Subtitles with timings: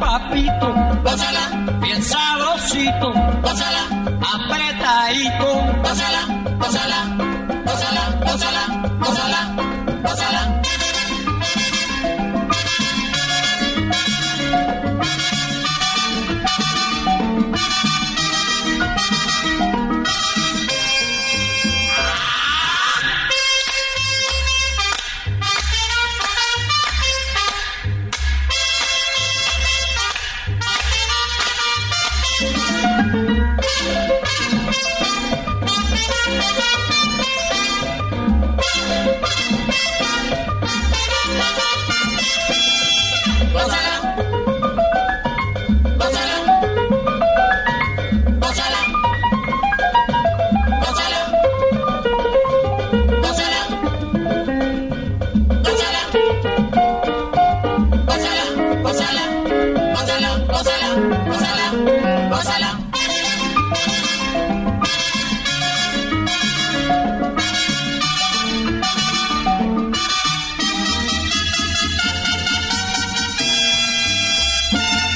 [0.00, 0.74] papito,
[1.04, 1.44] gózala,
[1.82, 3.12] bien sabrosito,
[4.34, 5.48] apretadito,
[5.82, 6.22] gózala,
[6.58, 7.29] gózala,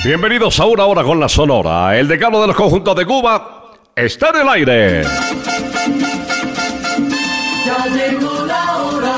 [0.05, 1.99] Bienvenidos a una hora con la Sonora.
[1.99, 5.03] El decano de los conjuntos de Cuba está en el aire.
[7.65, 9.15] Ya llegó la hora.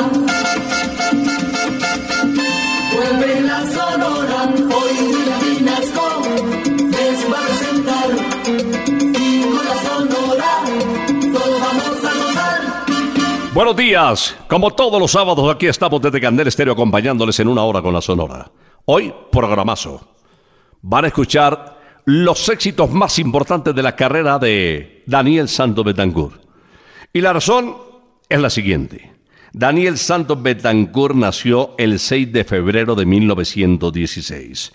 [2.95, 4.49] Vuelve la sonora.
[4.77, 6.23] Hoy Vinasco
[6.79, 8.11] les va a presentar.
[9.21, 10.53] Y con la sonora
[11.33, 12.61] todos vamos a gozar.
[13.53, 14.37] Buenos días.
[14.49, 18.01] Como todos los sábados, aquí estamos desde Candel Estéreo acompañándoles en una hora con la
[18.01, 18.49] Sonora.
[18.85, 20.15] Hoy, programazo.
[20.89, 26.41] Van a escuchar los éxitos más importantes de la carrera de Daniel Santos Betancourt.
[27.13, 27.77] Y la razón
[28.29, 29.13] es la siguiente.
[29.53, 34.73] Daniel Santos Betancourt nació el 6 de febrero de 1916.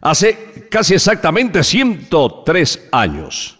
[0.00, 3.57] Hace casi exactamente 103 años.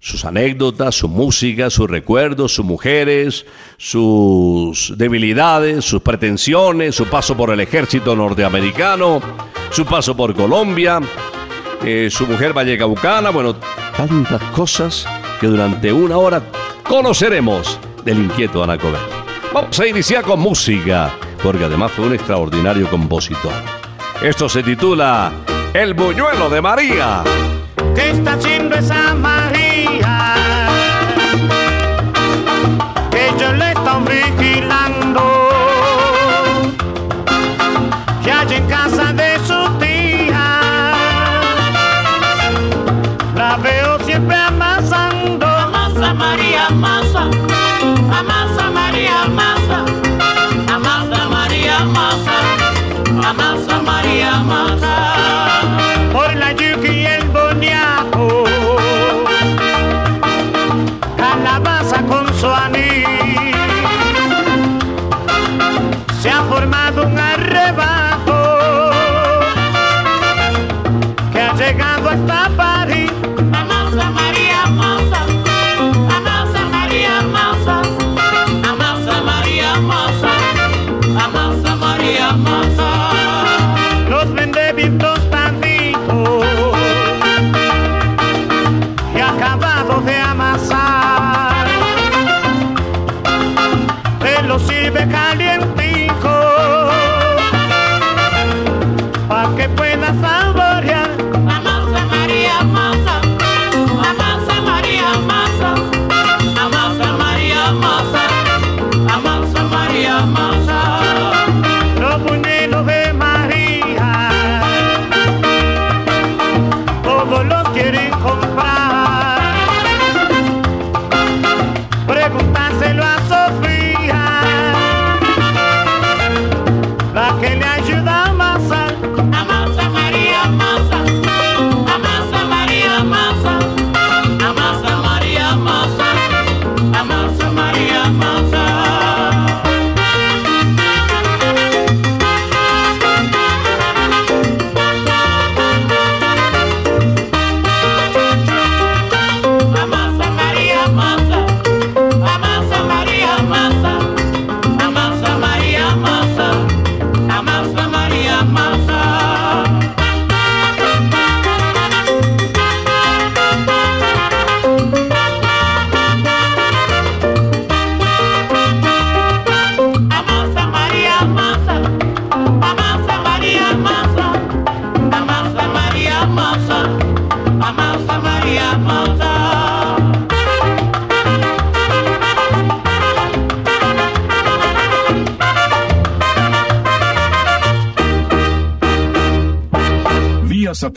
[0.00, 3.46] Sus anécdotas, su música, sus recuerdos, sus mujeres,
[3.78, 9.20] sus debilidades, sus pretensiones, su paso por el ejército norteamericano,
[9.70, 11.00] su paso por Colombia,
[11.84, 13.56] eh, su mujer vallecaucana, bueno,
[13.96, 15.04] tantas cosas
[15.40, 16.42] que durante una hora
[16.84, 19.00] conoceremos del inquieto Anacobel.
[19.52, 21.10] Vamos a iniciar con música,
[21.42, 23.52] porque además fue un extraordinario compositor.
[24.22, 25.32] Esto se titula
[25.74, 27.24] El buñuelo de María.
[27.96, 29.57] ¿Qué está haciendo esa María?
[46.38, 47.22] María, amasa,
[48.16, 49.84] amasa María, amasa,
[50.72, 52.38] amasa María, amasa,
[53.28, 55.07] amasa María, amasa.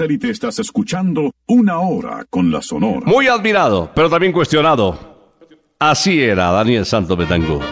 [0.02, 3.02] satélite estás escuchando Una Hora con la Sonora.
[3.06, 4.98] Muy admirado, pero también cuestionado.
[5.78, 7.64] Así era Daniel Santos Betancourt.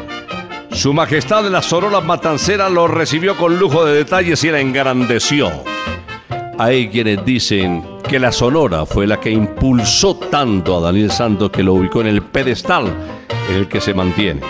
[0.70, 5.50] Su Majestad de la Sonora Matancera lo recibió con lujo de detalles y la engrandeció.
[6.60, 11.64] Hay quienes dicen que la Sonora fue la que impulsó tanto a Daniel Santos que
[11.64, 12.94] lo ubicó en el pedestal
[13.50, 14.42] en el que se mantiene.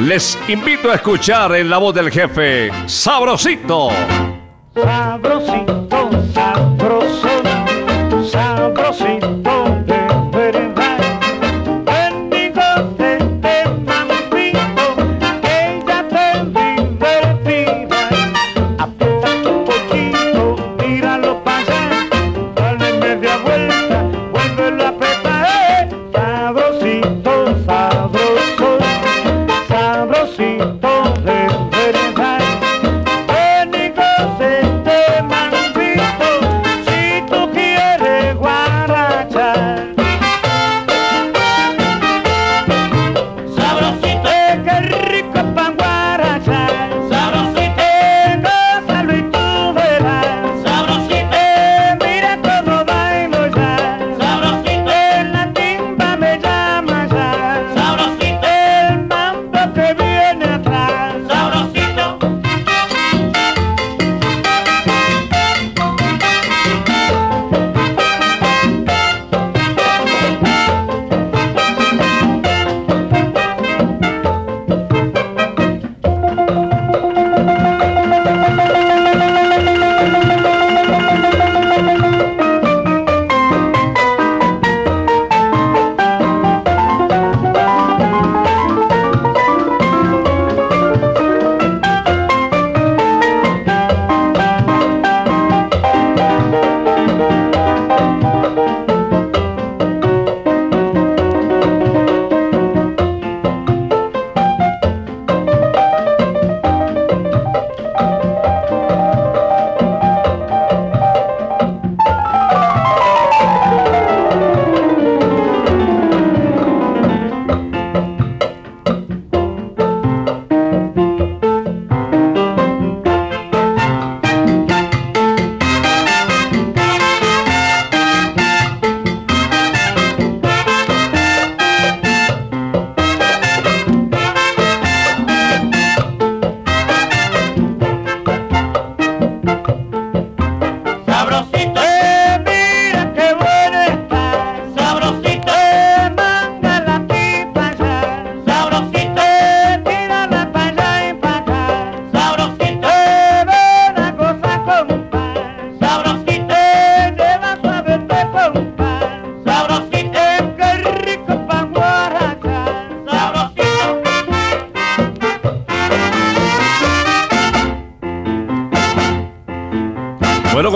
[0.00, 3.88] Les invito a escuchar en la voz del jefe, Sabrosito.
[4.74, 6.21] Sabrosito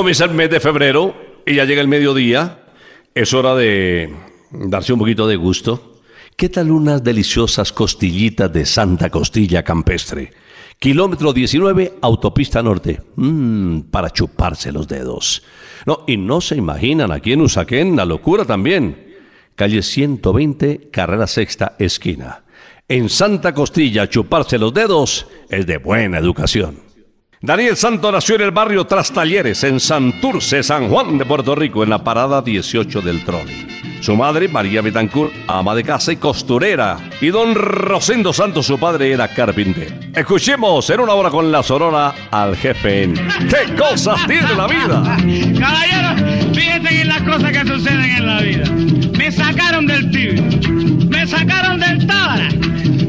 [0.07, 2.61] comienza el mes de febrero y ya llega el mediodía.
[3.13, 4.15] Es hora de
[4.53, 6.01] darse un poquito de gusto.
[6.37, 10.31] ¿Qué tal unas deliciosas costillitas de Santa Costilla Campestre?
[10.79, 13.03] Kilómetro 19, autopista norte.
[13.17, 15.43] Mmm, para chuparse los dedos.
[15.87, 19.17] No, y no se imaginan aquí en Usaquén la locura también.
[19.57, 22.45] Calle 120, carrera sexta, esquina.
[22.87, 26.86] En Santa Costilla, chuparse los dedos es de buena educación.
[27.47, 31.85] Daniel Santo nació en el barrio Tras Talleres, en Santurce, San Juan de Puerto Rico,
[31.85, 33.69] en la parada 18 del trolley.
[34.01, 36.99] Su madre, María Betancourt, ama de casa y costurera.
[37.21, 39.95] Y don Rosendo Santos, su padre, era carpintero.
[40.13, 45.17] Escuchemos en una hora con la sonora al jefe en ¿Qué cosas tiene la vida?
[45.61, 48.65] Caballero, fíjense en las cosas que suceden en la vida.
[49.17, 50.43] Me sacaron del tibio,
[51.09, 52.49] me sacaron del tábara,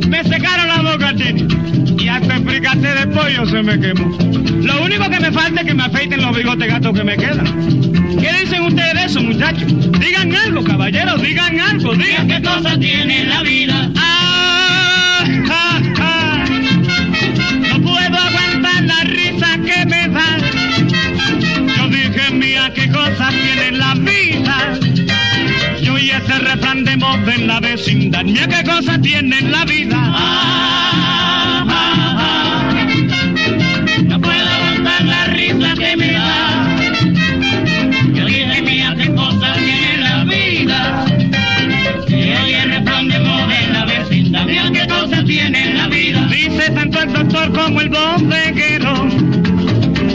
[0.07, 1.47] me secaron la boca chini.
[1.99, 4.17] Y hasta el de pollo se me quemó.
[4.61, 7.45] Lo único que me falta es que me afeiten los bigotes gatos que me quedan.
[8.19, 9.99] ¿Qué dicen ustedes de eso, muchachos?
[9.99, 13.76] Digan algo, caballeros, digan algo, digan qué cosas tiene la vida.
[27.25, 28.23] De en la vecindad.
[28.23, 29.97] Mira qué cosas tiene la vida.
[29.97, 32.85] Ah, ah, ah.
[34.03, 36.77] No puedo aguantar la risa que me da.
[38.13, 41.05] Yo dije, mía, qué cosas tiene la vida.
[42.07, 44.45] Y hoy el de en la vecindad.
[44.45, 46.27] Mira qué cosas tiene la vida.
[46.29, 49.07] Dice tanto el doctor como el bodeguero.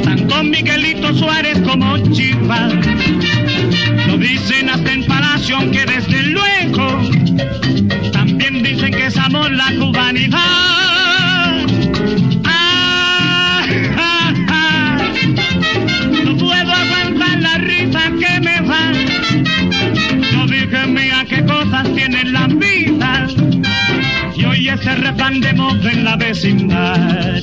[0.04, 2.73] Tanto Miguelito Suárez como Chivas.
[4.06, 6.51] Lo dicen hasta en Palacio, aunque desde luego
[9.32, 10.38] la cubanidad.
[12.44, 13.64] Ah,
[13.96, 14.98] ah, ah.
[16.24, 18.92] No puedo aguantar la risa que me va.
[20.32, 23.26] Yo dije, mía, qué cosas tiene la vida.
[24.36, 27.42] Y hoy ese refrán de moda en la vecindad.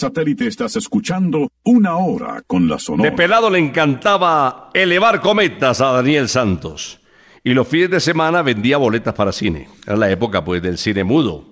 [0.00, 3.10] Satélite estás escuchando una hora con la sonora.
[3.10, 7.00] De pelado le encantaba elevar cometas a Daniel Santos.
[7.44, 9.68] Y los fines de semana vendía boletas para cine.
[9.86, 11.44] Era la época pues del cine mudo.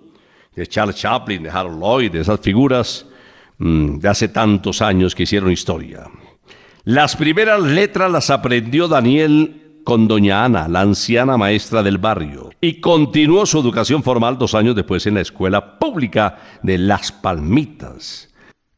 [0.56, 3.06] De Charles Chaplin, de Harold Lloyd, de esas figuras
[3.58, 6.04] mm, de hace tantos años que hicieron historia.
[6.84, 12.80] Las primeras letras las aprendió Daniel con doña Ana, la anciana maestra del barrio, y
[12.80, 18.27] continuó su educación formal dos años después en la escuela pública de Las Palmitas.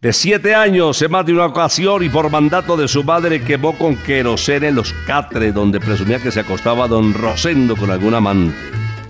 [0.00, 3.76] De siete años, en más de una ocasión y por mandato de su madre, quemó
[3.76, 8.56] con querosene los catres donde presumía que se acostaba don Rosendo con algún amante.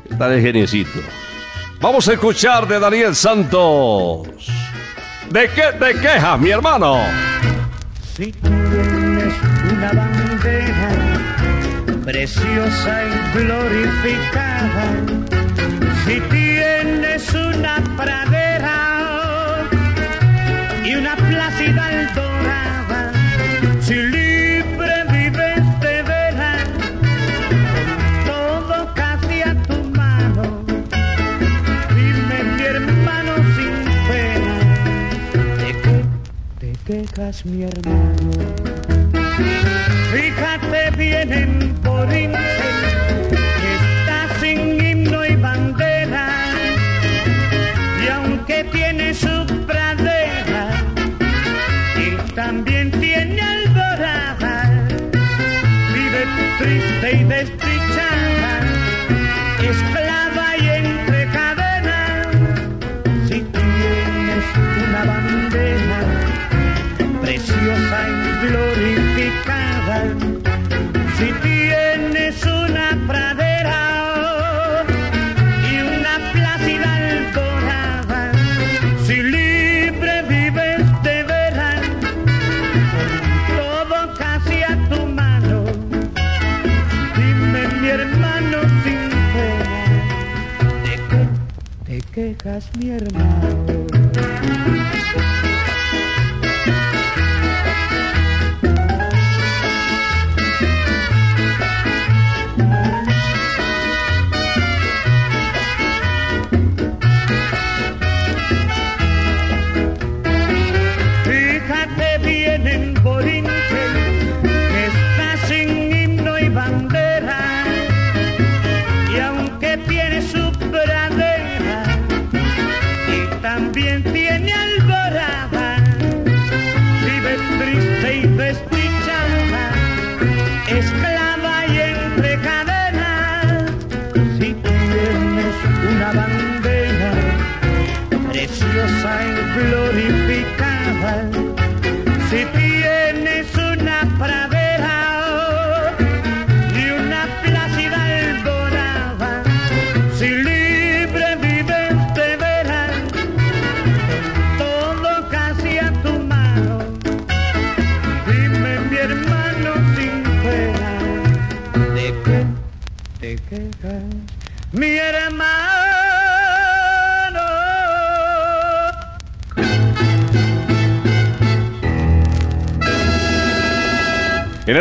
[0.09, 0.99] ¿Qué tal el geniecito?
[1.81, 4.27] Vamos a escuchar de Daniel Santos.
[5.31, 6.97] ¿De qué te quejas, mi hermano?
[8.17, 9.35] Si tienes
[9.73, 10.91] una bandera
[12.05, 14.93] preciosa y glorificada,
[16.05, 16.21] si
[37.45, 38.31] mi hermano.
[40.11, 42.39] Fíjate bien en Corinto,
[43.61, 46.29] que estás sin himno y bandera,
[48.03, 50.83] y aunque tiene su pradera,
[51.95, 54.71] y también tiene alborada,
[55.95, 56.25] vive
[56.59, 57.80] triste y destruida
[92.81, 93.10] quejas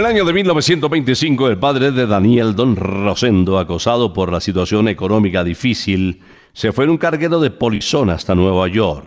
[0.09, 6.23] año de 1925, el padre de Daniel Don Rosendo, acosado por la situación económica difícil,
[6.51, 9.05] se fue en un carguero de polizón hasta Nueva York.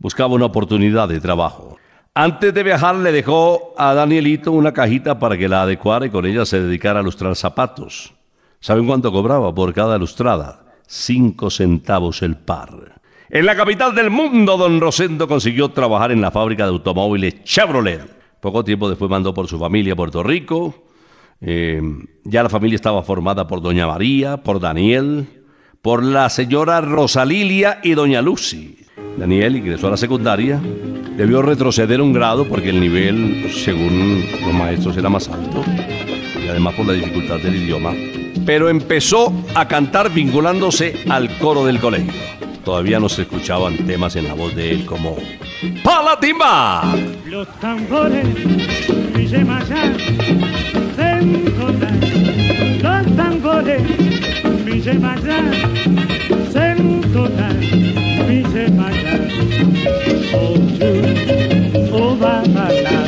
[0.00, 1.76] Buscaba una oportunidad de trabajo.
[2.14, 6.26] Antes de viajar le dejó a Danielito una cajita para que la adecuara y con
[6.26, 8.12] ella se dedicara a lustrar zapatos.
[8.58, 10.64] ¿Saben cuánto cobraba por cada lustrada?
[10.84, 13.00] Cinco centavos el par.
[13.28, 18.19] En la capital del mundo, don Rosendo consiguió trabajar en la fábrica de automóviles Chevrolet.
[18.40, 20.74] Poco tiempo después mandó por su familia a Puerto Rico.
[21.40, 21.80] Eh,
[22.24, 25.26] ya la familia estaba formada por doña María, por Daniel,
[25.82, 28.78] por la señora Rosalilia y doña Lucy.
[29.18, 30.60] Daniel ingresó a la secundaria,
[31.16, 35.64] debió retroceder un grado porque el nivel, según los maestros, era más alto
[36.42, 37.92] y además por la dificultad del idioma.
[38.46, 42.39] Pero empezó a cantar vinculándose al coro del colegio.
[42.70, 45.16] Todavía no se escuchaban temas en la voz de él como
[45.82, 46.94] ¡Palatimba!
[47.26, 48.24] Los tambores,
[49.12, 49.92] Villa Maya,
[50.94, 51.90] Sentola.
[52.80, 53.82] Los tambores,
[56.52, 57.48] Sentola,
[58.28, 59.18] Villa Maya.
[60.32, 60.92] Ochu,
[61.92, 62.98] Obamala,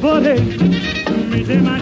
[0.00, 1.79] De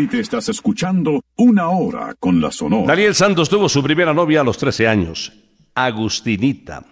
[0.00, 2.86] satélite estás escuchando Una Hora con la Sonora.
[2.86, 5.32] Daniel Santos tuvo su primera novia a los 13 años,
[5.74, 6.84] Agustinita.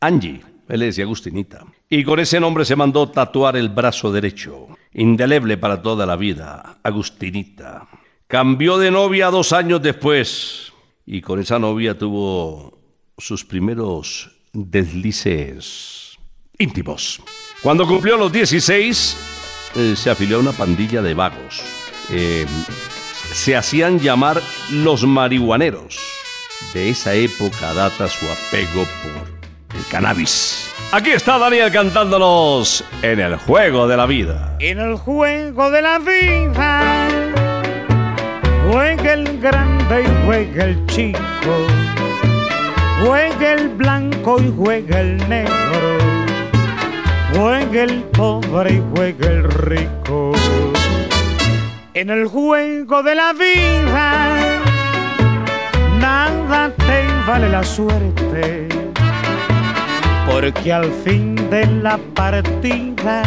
[0.00, 1.64] Angie, él es de Agustinita.
[1.90, 6.78] Y con ese nombre se mandó tatuar el brazo derecho, indeleble para toda la vida,
[6.82, 7.86] Agustinita.
[8.26, 10.72] Cambió de novia dos años después
[11.04, 12.78] y con esa novia tuvo
[13.18, 16.16] sus primeros deslices
[16.58, 17.20] íntimos.
[17.62, 19.16] Cuando cumplió los 16,
[19.76, 21.83] eh, se afilió a una pandilla de vagos.
[22.10, 22.46] Eh,
[23.32, 24.40] se hacían llamar
[24.70, 25.98] los marihuaneros.
[26.72, 30.70] De esa época data su apego por el cannabis.
[30.92, 34.56] Aquí está Daniel cantándonos en el juego de la vida.
[34.60, 37.08] En el juego de la vida
[38.70, 41.66] juega el grande y juega el chico,
[43.04, 45.98] juega el blanco y juega el negro,
[47.34, 50.32] juega el pobre y juega el rico.
[51.94, 54.40] En el juego de la vida
[56.00, 58.66] nada te vale la suerte,
[60.26, 63.22] porque al fin de la partida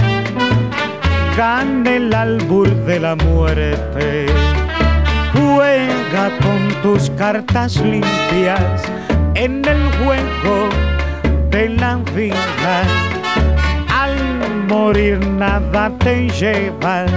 [1.37, 4.25] gana el albur de la muerte.
[5.31, 8.83] Juega con tus cartas limpias
[9.35, 10.67] en el juego
[11.51, 12.83] de la vida.
[13.95, 14.17] Al
[14.67, 17.09] morir nada te llevas,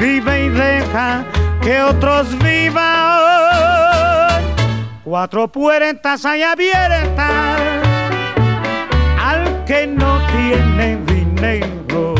[0.00, 1.24] vive y deja
[1.60, 2.80] que otros vivan.
[5.04, 7.60] Cuatro puertas hay abiertas
[9.22, 12.14] al que no tiene dinero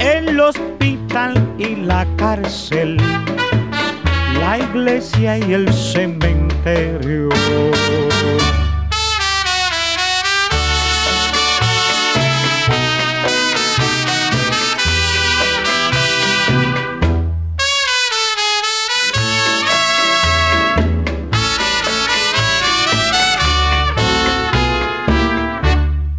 [0.00, 2.96] el hospital y la cárcel,
[4.40, 7.28] la iglesia y el cementerio.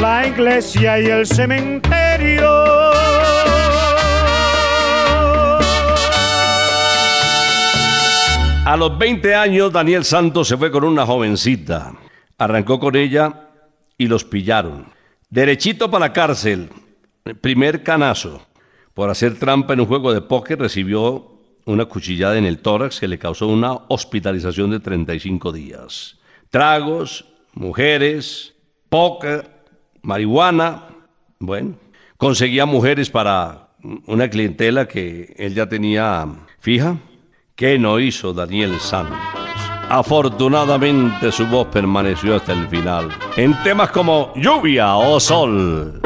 [0.00, 2.50] la iglesia y el cementerio.
[8.66, 11.92] A los 20 años, Daniel Santos se fue con una jovencita.
[12.38, 13.50] Arrancó con ella
[13.98, 14.86] y los pillaron.
[15.28, 16.70] Derechito para la cárcel.
[17.40, 18.46] Primer canazo.
[18.94, 21.32] Por hacer trampa en un juego de póker recibió
[21.64, 26.18] una cuchillada en el tórax que le causó una hospitalización de 35 días.
[26.50, 28.54] Tragos, mujeres,
[28.88, 29.50] póker,
[30.02, 30.84] marihuana.
[31.38, 31.74] Bueno,
[32.16, 33.68] conseguía mujeres para
[34.06, 36.26] una clientela que él ya tenía
[36.60, 36.96] fija.
[37.54, 39.18] ¿Qué no hizo Daniel Santos?
[39.88, 43.10] Afortunadamente su voz permaneció hasta el final.
[43.36, 46.00] En temas como lluvia o sol.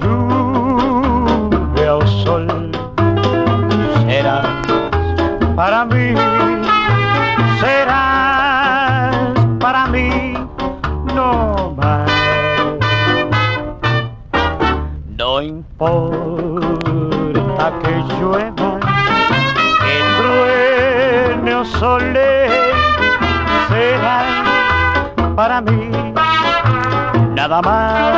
[0.00, 2.70] Lluvia o sol
[4.06, 4.46] serás
[5.56, 6.14] para mí,
[15.82, 18.78] importa que llueva,
[19.82, 22.48] que truene o sole,
[23.68, 24.26] serás
[25.34, 25.90] para mí
[27.34, 28.14] nada más.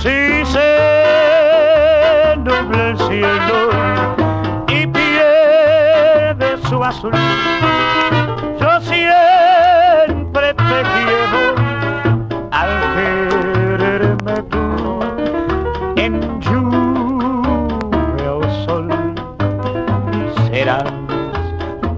[0.00, 3.60] Si se nubla el cielo
[4.68, 7.12] y pierde su azul,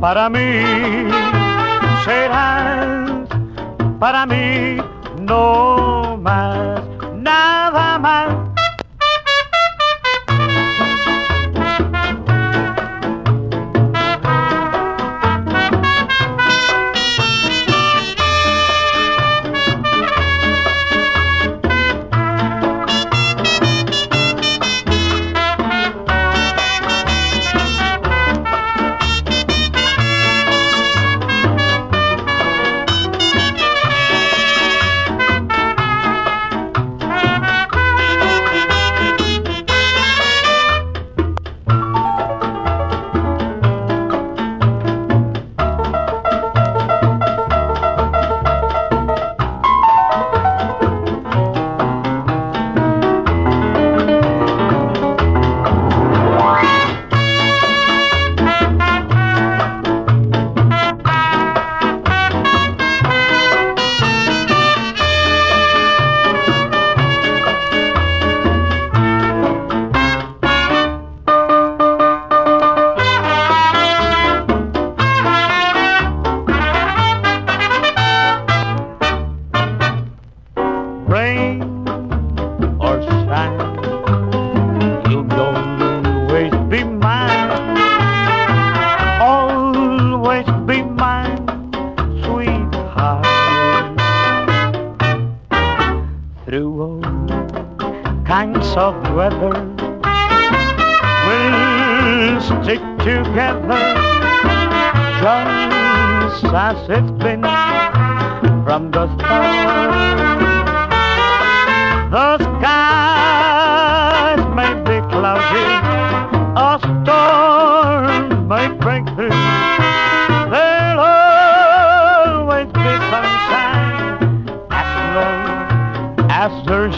[0.06, 0.62] para mí
[2.04, 3.10] serás
[3.98, 4.76] para mí
[5.18, 6.80] no más,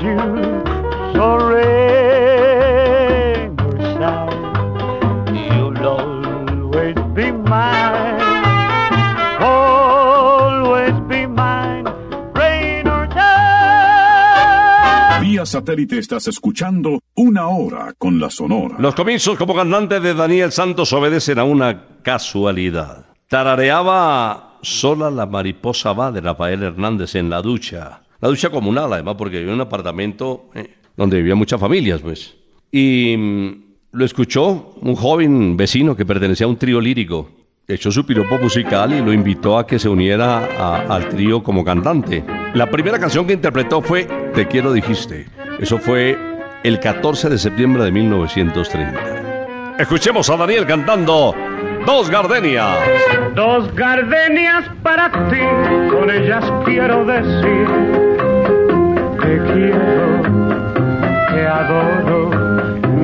[0.03, 0.19] you.
[1.15, 8.21] So rain or shine, you'll always be mine.
[9.41, 11.85] Always be mine,
[12.35, 15.21] rain or shine.
[15.23, 18.77] Vía satélite estás escuchando Una Hora con la Sonora.
[18.79, 23.07] Los comienzos como cantante de Daniel Santos obedecen a una casualidad.
[23.29, 28.03] Tarareaba Sola la mariposa va de Rafael Hernández en la ducha.
[28.21, 32.35] La ducha comunal, además, porque vivía en un apartamento eh, donde vivían muchas familias, pues.
[32.73, 37.31] Y mm, lo escuchó un joven vecino que pertenecía a un trío lírico.
[37.67, 42.25] Echó su piropo musical y lo invitó a que se uniera al trío como cantante.
[42.55, 45.27] La primera canción que interpretó fue Te quiero dijiste.
[45.61, 46.19] Eso fue
[46.65, 49.77] el 14 de septiembre de 1930.
[49.79, 51.35] Escuchemos a Daniel cantando
[51.87, 52.79] Dos Gardenias.
[53.35, 58.08] Dos gardenias para ti, con ellas quiero decir
[59.29, 60.23] te quiero,
[61.31, 62.31] te adoro,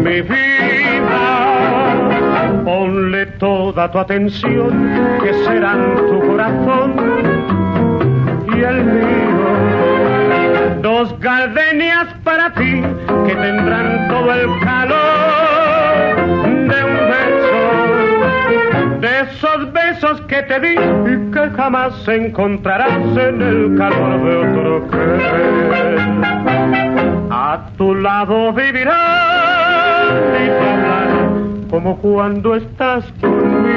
[0.05, 1.25] mi vida.
[2.65, 4.73] Ponle toda tu atención,
[5.23, 6.95] que serán tu corazón
[8.57, 9.49] y el mío.
[10.81, 12.83] Dos gardenias para ti,
[13.27, 16.17] que tendrán todo el calor
[16.71, 17.61] de un beso
[19.03, 19.54] de esos
[19.95, 25.99] besos que te di y que jamás encontrarás en el calor de otro querer.
[27.31, 33.75] A tu lado vivirás y hablarán como cuando estás conmigo.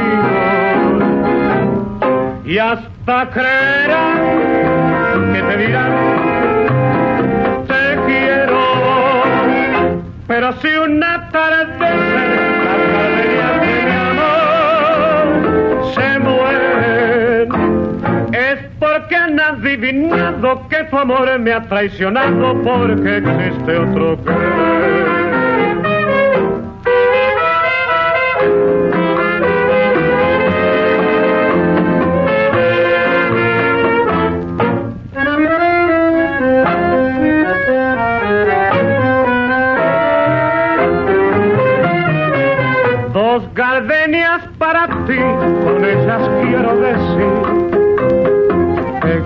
[2.46, 4.54] Y hasta creerán
[5.34, 5.92] que te dirán
[7.68, 8.60] te quiero.
[10.28, 12.07] Pero si una tarde
[19.58, 25.27] adivinado que tu amor me ha traicionado porque existe otro querer.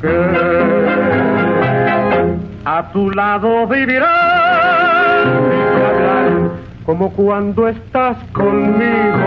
[0.00, 0.16] que
[2.64, 5.26] a tu lado vivirás
[6.84, 9.18] como cuando estás conmigo.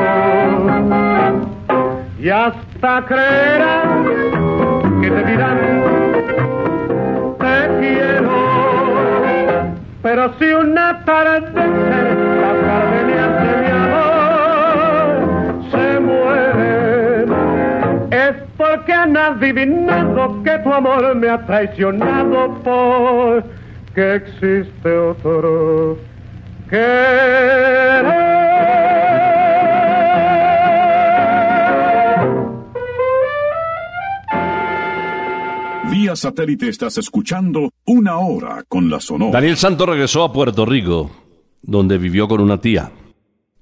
[2.19, 3.87] Y hasta creerás
[5.01, 5.57] que te dirán
[7.39, 8.49] te quiero
[10.01, 11.61] pero si una tarde
[18.29, 23.43] es porque han adivinado que tu amor me ha traicionado por
[23.93, 25.97] que existe otro
[26.69, 28.05] querer.
[35.91, 39.31] Vía satélite estás escuchando Una Hora con la Sonora.
[39.31, 41.09] Daniel Santos regresó a Puerto Rico,
[41.61, 42.91] donde vivió con una tía.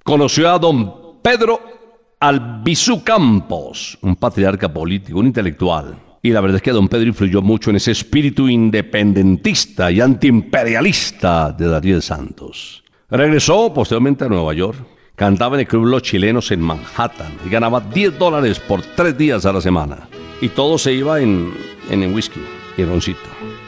[0.03, 1.77] Conoció a don Pedro
[2.19, 5.99] Albizu Campos, un patriarca político, un intelectual.
[6.23, 11.51] Y la verdad es que don Pedro influyó mucho en ese espíritu independentista y antiimperialista
[11.51, 12.84] de Daniel Santos.
[13.12, 14.80] Regresó posteriormente a Nueva York.
[15.15, 19.45] Cantaba en el Club Los Chilenos en Manhattan y ganaba 10 dólares por tres días
[19.45, 20.10] a la semana.
[20.41, 21.53] Y todo se iba en,
[21.91, 22.41] en, en whisky
[22.77, 23.19] y roncito.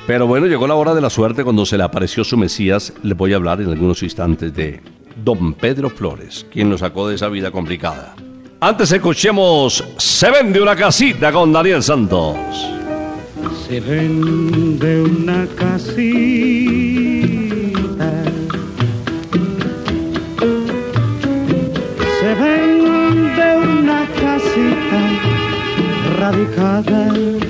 [0.07, 2.93] Pero bueno, llegó la hora de la suerte cuando se le apareció su Mesías.
[3.03, 4.81] Le voy a hablar en algunos instantes de
[5.23, 8.15] Don Pedro Flores, quien nos sacó de esa vida complicada.
[8.62, 12.36] Antes escuchemos Se vende una casita con Daniel Santos.
[13.65, 16.10] Se vende una casita
[22.19, 25.00] Se vende una casita
[26.19, 27.48] radicada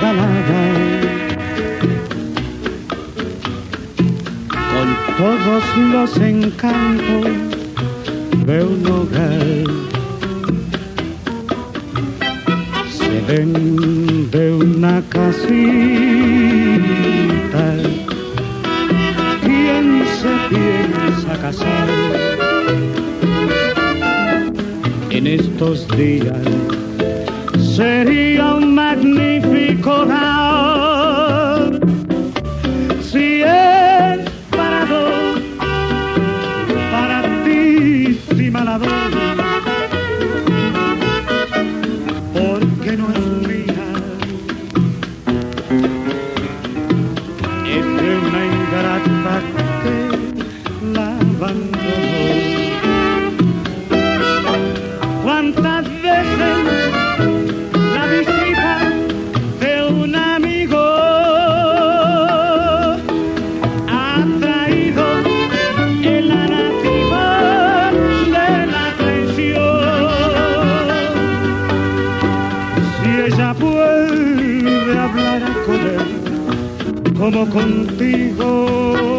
[0.00, 0.16] Con
[5.18, 7.26] todos los encantos
[8.46, 9.64] de un hogar.
[12.90, 15.36] Se vende una casita.
[19.42, 21.88] ¿Quién se piensa casar?
[25.10, 26.38] En estos días
[27.76, 30.39] sería un magnífico hogar.
[78.10, 79.18] Contigo.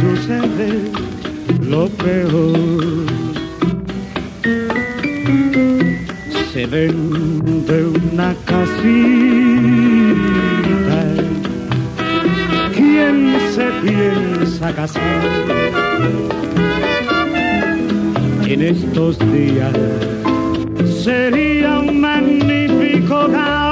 [0.00, 0.90] sucede
[1.68, 3.06] lo peor.
[6.52, 8.74] Se vende una casita.
[12.74, 15.22] ¿Quién se piensa casar?
[18.46, 19.74] En estos días
[21.02, 23.63] sería un magnífico hogar.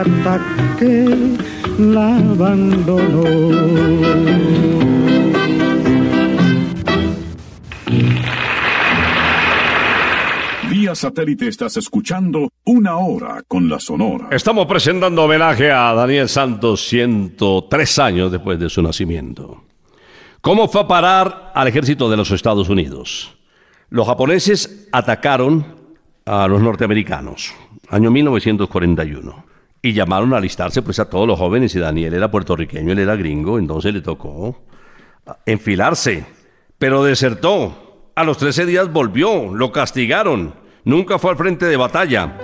[0.00, 1.36] Una ingrata que
[1.78, 3.24] la abandonó.
[10.70, 14.28] Vía satélite estás escuchando Una Hora con la Sonora.
[14.30, 19.64] Estamos presentando homenaje a Daniel Santos 103 años después de su nacimiento.
[20.40, 23.36] ¿Cómo fue a parar al ejército de los Estados Unidos?
[23.90, 25.66] Los japoneses atacaron
[26.24, 27.52] a los norteamericanos,
[27.88, 29.49] año 1941,
[29.82, 33.16] y llamaron a alistarse pues a todos los jóvenes y Daniel era puertorriqueño, él era
[33.16, 34.64] gringo, entonces le tocó
[35.46, 36.24] enfilarse,
[36.78, 37.86] pero desertó.
[38.16, 40.54] A los 13 días volvió, lo castigaron,
[40.84, 42.36] nunca fue al frente de batalla.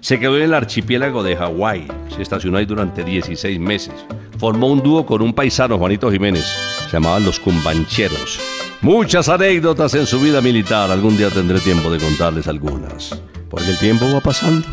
[0.00, 3.94] Se quedó en el archipiélago de Hawái, se estacionó ahí durante 16 meses.
[4.38, 6.46] formó un dúo con un paisano, Juanito Jiménez.
[6.86, 8.40] Se llamaban Los Cumbancheros.
[8.80, 10.90] Muchas anécdotas en su vida militar.
[10.90, 13.20] Algún día tendré tiempo de contarles algunas.
[13.50, 14.66] Porque el tiempo va pasando.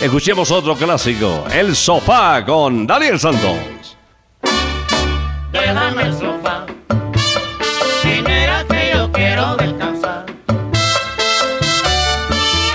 [0.00, 3.96] Escuchemos otro clásico, El Sofá con Daniel Santos.
[5.50, 6.66] Déjame el sofá.
[8.04, 10.26] Dinero que yo quiero descansar.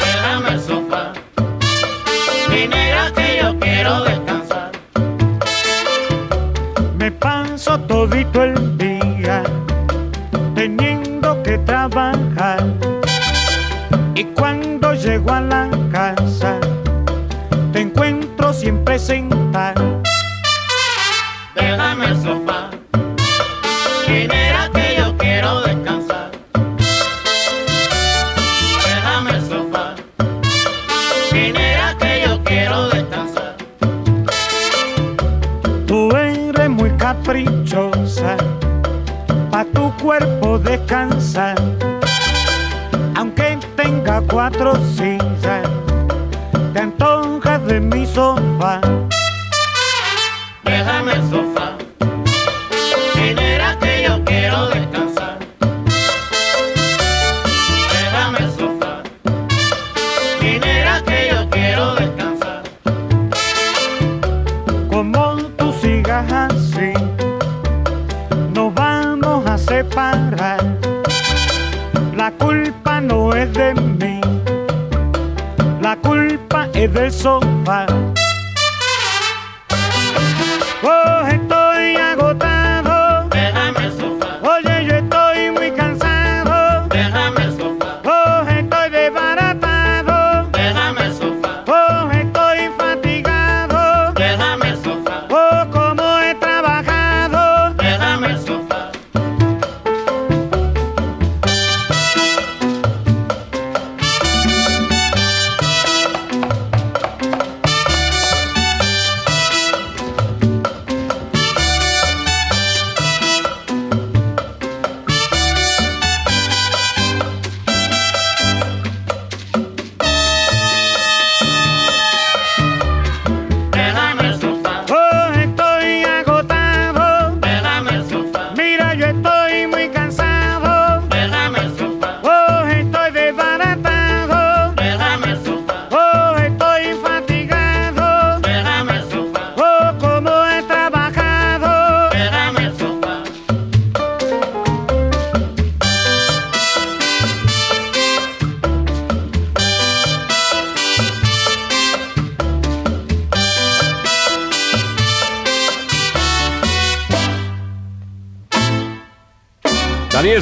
[0.02, 1.14] Déjame el sofá.
[2.50, 4.72] Dinero que yo quiero descansar.
[6.98, 8.93] Me paso todito el día
[43.16, 45.68] Aunque tenga cuatro sillas,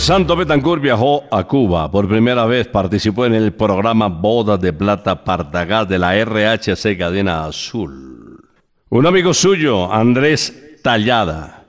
[0.02, 1.91] Santo Betancourt viajó a Cuba.
[1.91, 7.45] Por primera vez participó en el programa Bodas de Plata Partagás de la RHC Cadena
[7.45, 8.43] Azul.
[8.89, 11.68] Un amigo suyo, Andrés Tallada,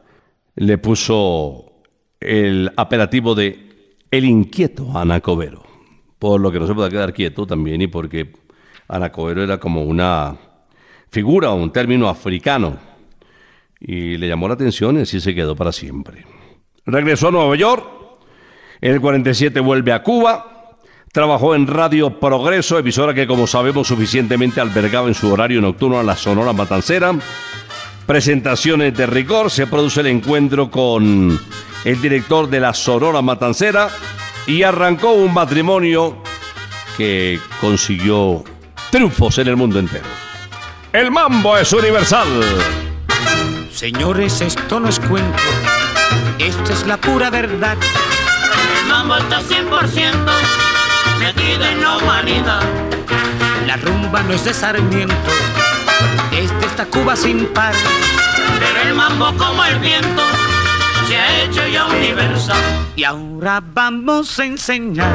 [0.57, 1.83] le puso
[2.21, 5.63] el apelativo de El Inquieto a Anacobero.
[6.19, 8.33] Por lo que no se puede quedar quieto también y porque
[8.89, 10.35] Anacobero era como una
[11.11, 12.79] figura, un término africano.
[13.79, 16.25] Y le llamó la atención y así se quedó para siempre.
[16.87, 18.02] Regresó a Nueva York.
[18.83, 20.77] En el 47 vuelve a Cuba.
[21.13, 26.03] Trabajó en Radio Progreso, emisora que como sabemos suficientemente albergaba en su horario nocturno a
[26.03, 27.15] la Sonora Matancera.
[28.07, 29.53] Presentaciones de rigor.
[29.53, 31.39] Se produce el encuentro con
[31.85, 33.89] el director de la Sonora Matancera
[34.49, 36.21] y arrancó un matrimonio
[36.97, 38.43] que consiguió
[38.91, 40.07] triunfos en el mundo entero.
[40.93, 42.27] El mambo es universal.
[43.71, 45.43] Señores, esto no es cuento,
[46.41, 47.77] esta es la pura verdad.
[49.03, 50.13] El mambo está 100%
[51.19, 52.63] metido en la humanidad.
[53.67, 55.31] La rumba no es de Sarmiento,
[56.31, 57.75] esta está Cuba sin par.
[58.61, 60.23] Pero el mambo como el viento
[61.09, 62.63] se ha hecho ya universal.
[62.95, 65.13] Y ahora vamos a enseñar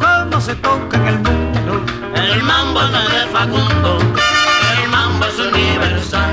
[0.00, 1.84] cómo se toca en el mundo.
[2.14, 3.98] El mambo no es de Facundo,
[4.82, 6.30] el mambo es universal.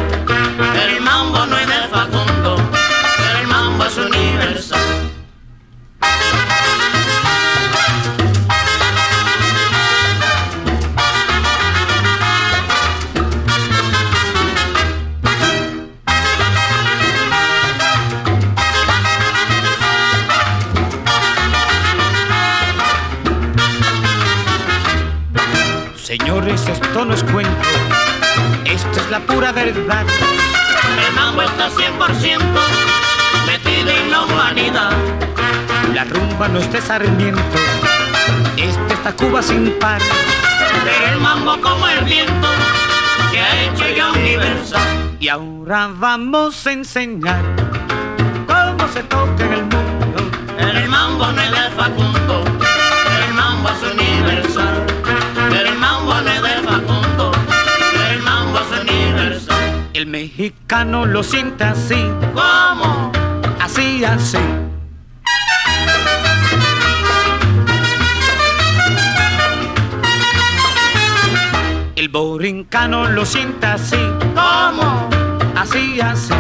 [26.58, 27.52] Señores, esto no es cuento,
[28.66, 30.06] esta es la pura verdad.
[31.08, 32.40] El mambo está 100%
[33.46, 34.92] metido en la humanidad.
[35.94, 37.42] La rumba no es de Sarmiento,
[38.58, 40.02] este está Cuba sin par.
[40.84, 42.48] Pero el mambo como el viento
[43.32, 45.16] se ha hecho ya universal.
[45.20, 47.42] Y ahora vamos a enseñar
[48.48, 50.32] cómo se toca en el mundo.
[50.58, 52.44] El mambo no es de Facundo,
[60.18, 62.02] mexicano lo siente así,
[62.34, 63.12] ¿Cómo?
[63.60, 64.40] así, así.
[71.96, 73.98] El borincano lo siente así,
[74.36, 75.10] ¿Cómo?
[75.56, 76.34] así, así.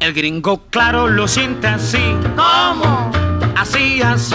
[0.00, 3.10] El gringo claro lo siente así, ¿Cómo?
[3.56, 4.34] así, así.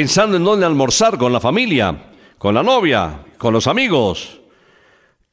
[0.00, 1.94] Pensando en dónde almorzar con la familia,
[2.38, 4.40] con la novia, con los amigos.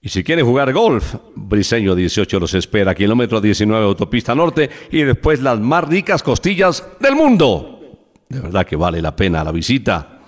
[0.01, 5.41] Y si quieren jugar golf, Briseño 18 los espera, kilómetro 19 autopista norte y después
[5.41, 7.79] las más ricas costillas del mundo.
[8.27, 10.19] De verdad que vale la pena la visita.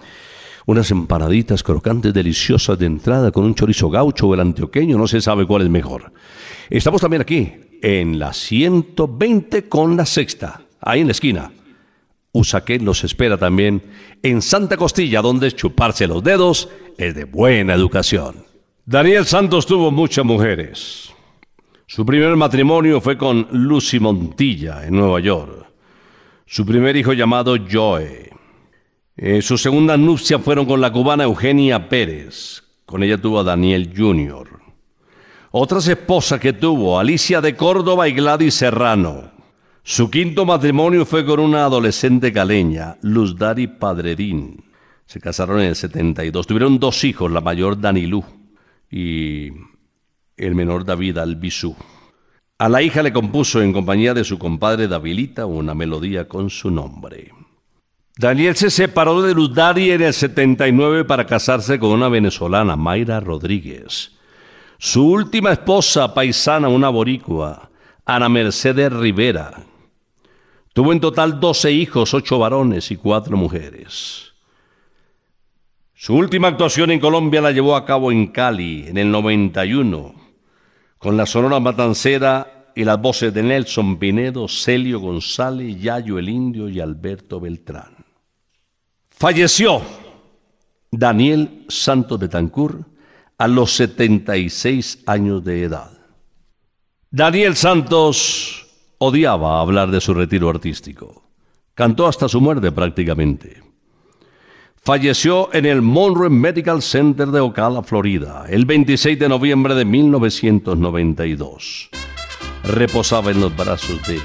[0.68, 5.20] Unas empanaditas crocantes deliciosas de entrada con un chorizo gaucho o el antioqueño, no se
[5.20, 6.14] sabe cuál es mejor.
[6.70, 11.52] Estamos también aquí, en la 120 con la sexta, ahí en la esquina.
[12.32, 13.82] Usaquén los espera también
[14.22, 18.46] en Santa Costilla, donde chuparse los dedos es de buena educación.
[18.86, 21.14] Daniel Santos tuvo muchas mujeres.
[21.88, 25.66] Su primer matrimonio fue con Lucy Montilla en Nueva York.
[26.46, 28.30] Su primer hijo llamado Joe.
[29.18, 32.64] Eh, sus segundas nupcias fueron con la cubana Eugenia Pérez.
[32.86, 34.60] Con ella tuvo a Daniel Jr.
[35.52, 39.32] Otras esposas que tuvo, Alicia de Córdoba y Gladys Serrano.
[39.84, 44.64] Su quinto matrimonio fue con una adolescente caleña, Luz Dari Padredín.
[45.06, 46.46] Se casaron en el 72.
[46.46, 48.24] Tuvieron dos hijos, la mayor Danilú
[48.92, 49.50] y
[50.38, 51.76] el menor David Albizú.
[52.60, 56.70] A la hija le compuso en compañía de su compadre Davilita una melodía con su
[56.70, 57.32] nombre.
[58.18, 63.22] Daniel se separó de Luz Dari en el 79 para casarse con una venezolana, Mayra
[63.22, 64.12] Rodríguez.
[64.78, 67.70] Su última esposa, paisana, una boricua,
[68.06, 69.69] Ana Mercedes Rivera.
[70.80, 74.32] Tuvo en total 12 hijos, 8 varones y 4 mujeres.
[75.94, 80.16] Su última actuación en Colombia la llevó a cabo en Cali en el 91,
[80.98, 86.70] con la Sonora Matancera y las voces de Nelson Pinedo, Celio González, Yayo el Indio
[86.70, 88.06] y Alberto Beltrán.
[89.10, 89.82] Falleció
[90.92, 92.86] Daniel Santos Betancur
[93.38, 95.92] a los 76 años de edad.
[97.12, 98.69] Daniel Santos
[99.00, 101.24] odiaba hablar de su retiro artístico.
[101.74, 103.64] Cantó hasta su muerte prácticamente.
[104.76, 111.90] Falleció en el Monroe Medical Center de Ocala, Florida, el 26 de noviembre de 1992.
[112.64, 114.20] Reposaba en los brazos de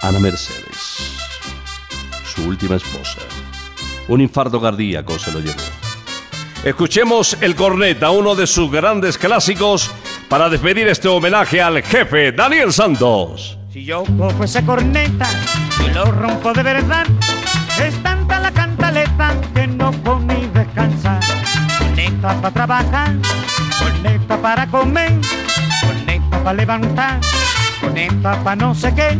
[0.00, 1.16] Ana Mercedes,
[2.24, 3.20] su última esposa.
[4.08, 5.54] Un infarto cardíaco se lo llevó.
[6.64, 9.90] Escuchemos el corneta, uno de sus grandes clásicos,
[10.28, 13.58] para despedir este homenaje al jefe Daniel Santos.
[13.74, 15.26] Si yo cojo ese corneta
[15.84, 17.04] y lo rompo de verdad,
[17.84, 21.18] es tanta la cantaleta que no puedo ni descansar.
[21.78, 23.14] Corneta para trabajar,
[23.80, 25.12] corneta para comer,
[25.80, 27.20] corneta para levantar,
[27.80, 29.18] corneta para no sé qué,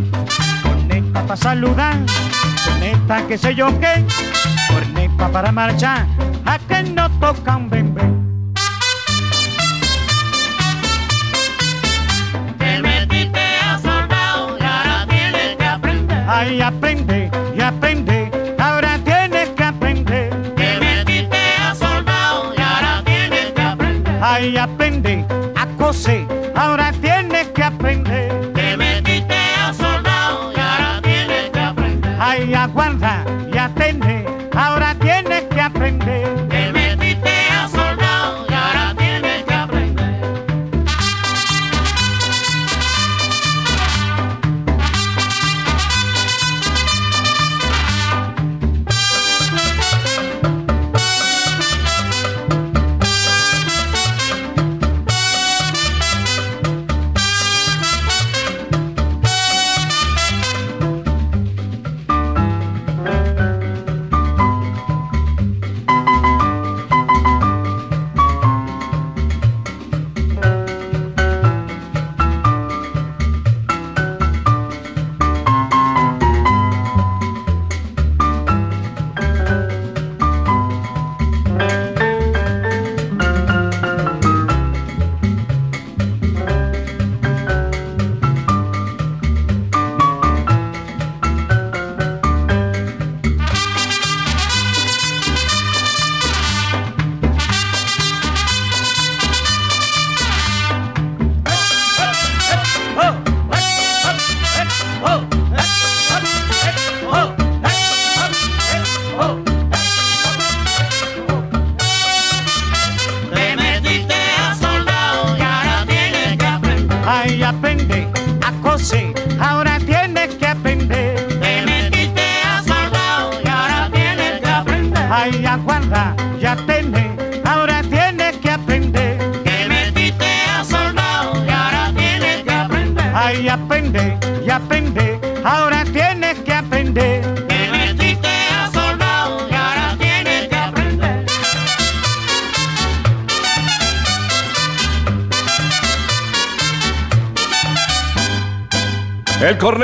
[0.62, 1.96] corneta para saludar,
[2.64, 4.04] corneta que sé yo qué,
[4.68, 6.06] corneta para marchar,
[6.46, 7.68] a que no toca un
[16.26, 20.30] Ay, aprende y aprende, ahora tienes que aprender.
[20.54, 24.18] Te metiste a soldado y ahora tienes que aprender.
[24.22, 28.52] Ay, aprende a coser, ahora tienes que aprender.
[28.54, 32.16] Te metiste a soldado y ahora tienes que aprender.
[32.18, 33.23] Ay, aguarda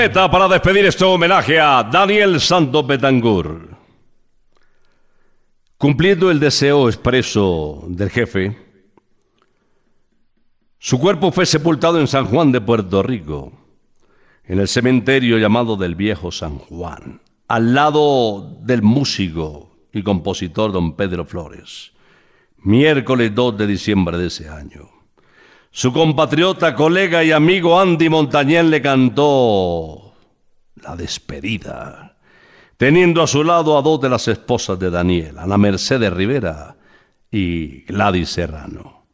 [0.09, 3.69] para despedir este homenaje a Daniel Santos Betangur.
[5.77, 8.57] Cumpliendo el deseo expreso del jefe,
[10.79, 13.53] su cuerpo fue sepultado en San Juan de Puerto Rico,
[14.45, 20.97] en el cementerio llamado del Viejo San Juan, al lado del músico y compositor don
[20.97, 21.93] Pedro Flores,
[22.57, 25.00] miércoles 2 de diciembre de ese año.
[25.73, 30.15] Su compatriota, colega y amigo Andy Montañez le cantó
[30.83, 32.17] la despedida,
[32.77, 36.77] teniendo a su lado a dos de las esposas de Daniel, Ana Mercedes Rivera
[37.31, 39.07] y Gladys Serrano.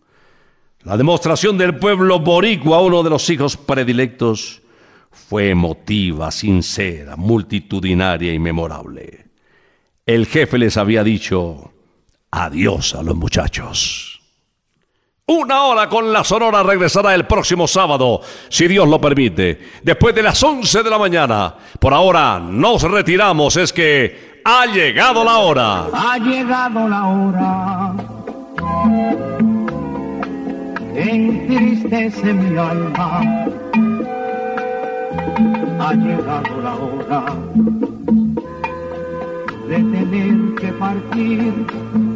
[0.83, 4.63] La demostración del pueblo boricua, uno de los hijos predilectos,
[5.11, 9.27] fue emotiva, sincera, multitudinaria y memorable.
[10.07, 11.73] El jefe les había dicho
[12.31, 14.16] adiós a los muchachos.
[15.29, 20.23] Una hora con la Sonora regresará el próximo sábado, si Dios lo permite, después de
[20.23, 21.55] las 11 de la mañana.
[21.81, 25.87] Por ahora nos retiramos, es que ha llegado la hora.
[25.93, 28.17] Ha llegado la hora
[30.97, 33.21] entristece mi alma.
[35.81, 37.25] Ha llegado la hora
[39.69, 42.16] de tener que partir.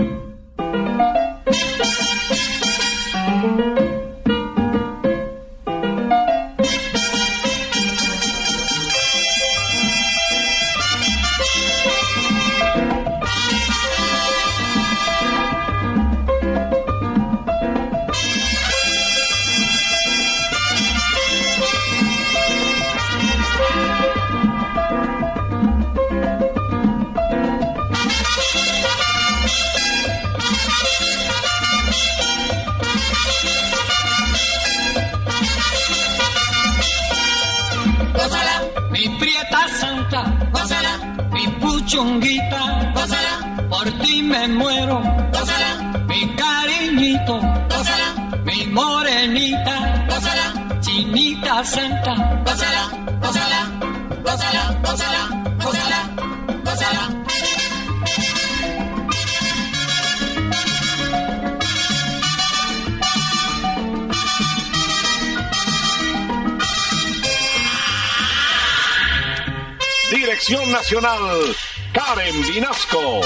[70.91, 71.55] Nacional,
[71.93, 73.21] Karen Vinasco.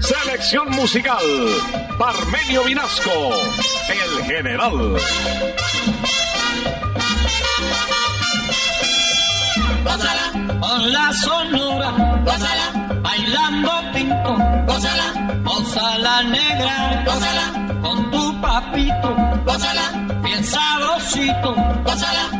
[0.00, 1.16] Selección musical,
[1.96, 3.30] Parmenio Vinasco,
[3.88, 4.96] el general.
[9.84, 14.36] Gózala, con la sonora, gózala, bailando pinto,
[14.66, 19.09] gózala, gózala negra, gózala, con tu papito,
[21.84, 22.39] gózala,